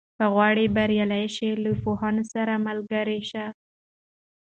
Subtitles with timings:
[0.17, 3.45] که غواړې بریالی شې، له پوهانو سره ملګری شه.